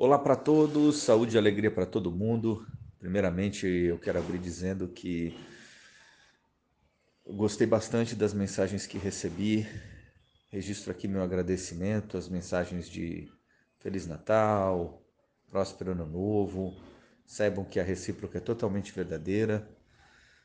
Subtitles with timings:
[0.00, 2.64] Olá para todos, saúde e alegria para todo mundo.
[3.00, 5.36] Primeiramente, eu quero abrir dizendo que
[7.26, 9.66] gostei bastante das mensagens que recebi.
[10.52, 13.28] Registro aqui meu agradecimento, as mensagens de
[13.80, 15.02] Feliz Natal,
[15.50, 16.80] Próspero Ano Novo.
[17.26, 19.68] Saibam que a recíproca é totalmente verdadeira.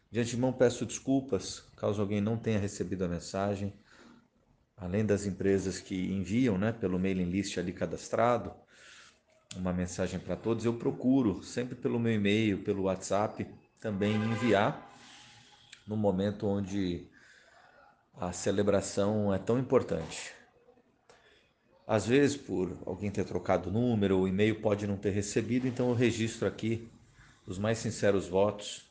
[0.10, 3.72] De antemão, peço desculpas caso alguém não tenha recebido a mensagem.
[4.76, 8.63] Além das empresas que enviam né, pelo mailing list ali cadastrado,
[9.56, 13.48] uma mensagem para todos, eu procuro sempre pelo meu e-mail, pelo WhatsApp,
[13.80, 14.92] também enviar
[15.88, 17.08] no momento onde
[18.16, 20.34] a celebração é tão importante.
[21.86, 25.90] Às vezes, por alguém ter trocado o número, o e-mail pode não ter recebido, então
[25.90, 26.90] eu registro aqui
[27.46, 28.90] os mais sinceros votos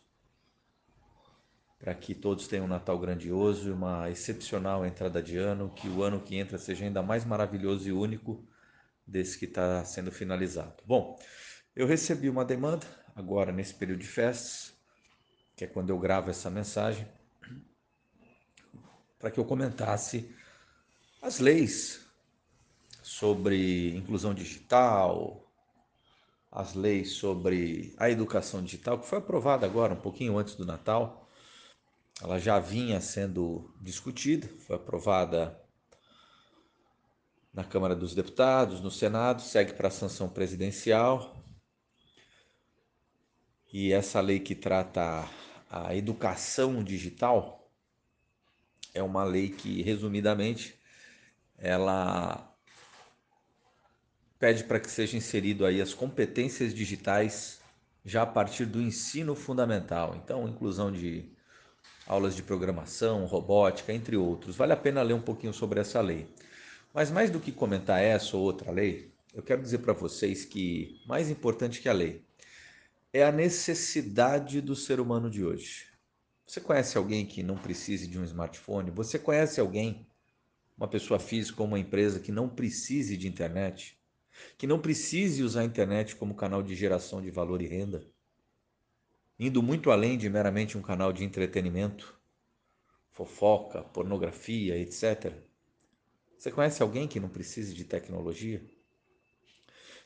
[1.78, 6.02] para que todos tenham um Natal grandioso e uma excepcional entrada de ano, que o
[6.02, 8.44] ano que entra seja ainda mais maravilhoso e único
[9.12, 10.82] desse que está sendo finalizado.
[10.86, 11.20] Bom,
[11.76, 14.72] eu recebi uma demanda agora nesse período de festas,
[15.54, 17.06] que é quando eu gravo essa mensagem,
[19.18, 20.34] para que eu comentasse
[21.20, 22.06] as leis
[23.02, 25.46] sobre inclusão digital,
[26.50, 31.28] as leis sobre a educação digital, que foi aprovada agora, um pouquinho antes do Natal.
[32.20, 35.61] Ela já vinha sendo discutida, foi aprovada
[37.52, 41.36] na Câmara dos Deputados, no Senado, segue para a sanção presidencial.
[43.72, 45.28] E essa lei que trata
[45.70, 47.70] a educação digital
[48.94, 50.78] é uma lei que, resumidamente,
[51.58, 52.52] ela
[54.38, 57.60] pede para que seja inserido aí as competências digitais
[58.04, 60.16] já a partir do ensino fundamental.
[60.16, 61.30] Então, inclusão de
[62.06, 64.56] aulas de programação, robótica, entre outros.
[64.56, 66.28] Vale a pena ler um pouquinho sobre essa lei.
[66.92, 71.00] Mas mais do que comentar essa ou outra lei, eu quero dizer para vocês que
[71.06, 72.22] mais importante que a lei
[73.12, 75.86] é a necessidade do ser humano de hoje.
[76.46, 78.90] Você conhece alguém que não precise de um smartphone?
[78.90, 80.06] Você conhece alguém,
[80.76, 83.98] uma pessoa física ou uma empresa que não precise de internet?
[84.58, 88.06] Que não precise usar a internet como canal de geração de valor e renda?
[89.38, 92.18] Indo muito além de meramente um canal de entretenimento,
[93.10, 95.32] fofoca, pornografia, etc.
[96.42, 98.60] Você conhece alguém que não precise de tecnologia?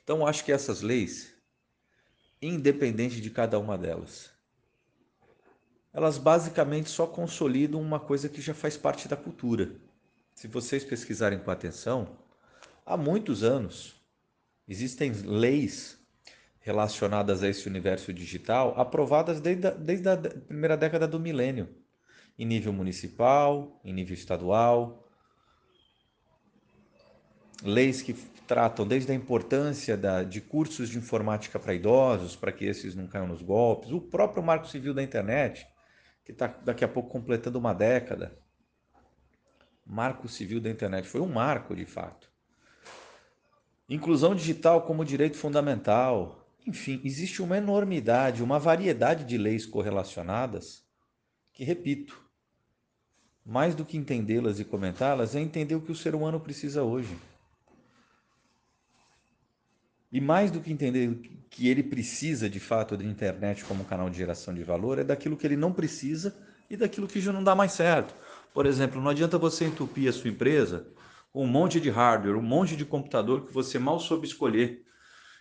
[0.04, 1.32] Então, acho que essas leis,
[2.42, 4.30] independente de cada uma delas,
[5.94, 9.80] elas basicamente só consolidam uma coisa que já faz parte da cultura.
[10.34, 12.18] Se vocês pesquisarem com atenção,
[12.84, 13.96] há muitos anos
[14.68, 15.98] existem leis
[16.60, 21.74] relacionadas a esse universo digital aprovadas desde a, desde a primeira década do milênio,
[22.38, 25.05] em nível municipal, em nível estadual,
[27.62, 28.14] leis que
[28.46, 33.06] tratam desde a importância da, de cursos de informática para idosos, para que esses não
[33.06, 35.66] caiam nos golpes, o próprio Marco Civil da Internet,
[36.24, 38.38] que está daqui a pouco completando uma década.
[39.84, 42.28] Marco Civil da Internet foi um marco, de fato.
[43.88, 46.44] Inclusão digital como direito fundamental.
[46.66, 50.84] Enfim, existe uma enormidade, uma variedade de leis correlacionadas
[51.52, 52.20] que, repito,
[53.44, 57.16] mais do que entendê-las e comentá-las, é entender o que o ser humano precisa hoje.
[60.16, 61.14] E mais do que entender
[61.50, 65.36] que ele precisa de fato da internet como canal de geração de valor, é daquilo
[65.36, 66.34] que ele não precisa
[66.70, 68.14] e daquilo que já não dá mais certo.
[68.54, 70.88] Por exemplo, não adianta você entupir a sua empresa
[71.30, 74.86] com um monte de hardware, um monte de computador que você mal soube escolher,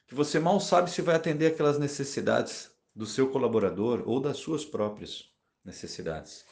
[0.07, 4.65] que você mal sabe se vai atender aquelas necessidades do seu colaborador ou das suas
[4.65, 5.29] próprias
[5.63, 6.43] necessidades.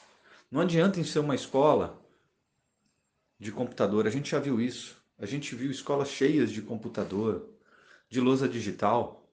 [0.49, 2.01] Não adianta em ser uma escola
[3.37, 4.95] de computador, a gente já viu isso.
[5.19, 7.49] A gente viu escolas cheias de computador,
[8.13, 9.27] de lousa digital.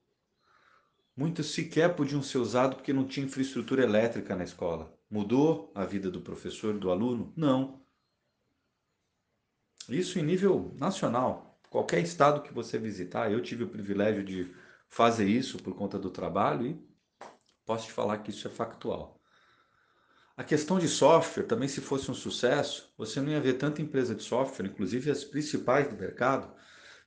[1.15, 4.91] Muitos sequer podiam ser usados porque não tinha infraestrutura elétrica na escola.
[5.11, 7.31] Mudou a vida do professor do aluno?
[7.37, 7.83] Não.
[9.87, 11.61] Isso em nível nacional.
[11.69, 14.51] Qualquer estado que você visitar, eu tive o privilégio de
[14.89, 16.81] fazer isso por conta do trabalho e
[17.67, 19.21] posso te falar que isso é factual.
[20.39, 24.15] A questão de software, também se fosse um sucesso, você não ia ver tanta empresa
[24.15, 26.51] de software, inclusive as principais do mercado,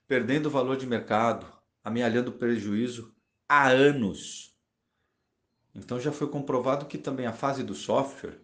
[0.07, 3.13] perdendo valor de mercado, amealhando prejuízo
[3.47, 4.55] há anos.
[5.75, 8.37] Então já foi comprovado que também a fase do software,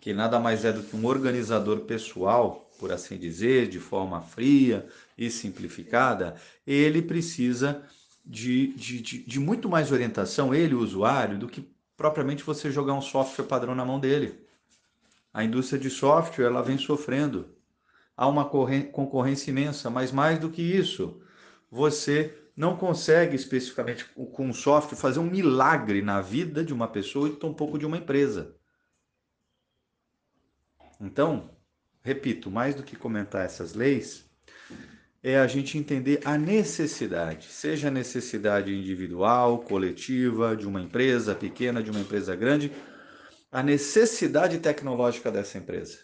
[0.00, 4.88] que nada mais é do que um organizador pessoal, por assim dizer, de forma fria
[5.18, 6.36] e simplificada,
[6.66, 7.84] ele precisa
[8.24, 12.94] de, de, de, de muito mais orientação, ele, o usuário, do que propriamente você jogar
[12.94, 14.46] um software padrão na mão dele.
[15.34, 17.48] A indústria de software ela vem sofrendo.
[18.16, 21.20] Há uma concorrência imensa, mas mais do que isso,
[21.70, 27.28] você não consegue especificamente com um software fazer um milagre na vida de uma pessoa
[27.28, 28.56] e tampouco de uma empresa.
[31.00, 31.50] Então,
[32.02, 34.28] repito, mais do que comentar essas leis,
[35.22, 41.82] é a gente entender a necessidade, seja a necessidade individual, coletiva, de uma empresa pequena,
[41.82, 42.72] de uma empresa grande,
[43.52, 45.98] a necessidade tecnológica dessa empresa.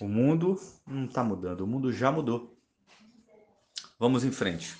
[0.00, 2.58] O mundo não está mudando, o mundo já mudou.
[4.00, 4.74] Vamos em frente.